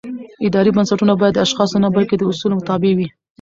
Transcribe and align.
اداري 0.47 0.71
بنسټونه 0.75 1.13
باید 1.21 1.33
د 1.35 1.39
اشخاصو 1.45 1.77
نه 1.83 1.89
بلکې 1.95 2.15
د 2.17 2.21
اصولو 2.31 2.65
تابع 2.67 2.91
وي 2.97 3.07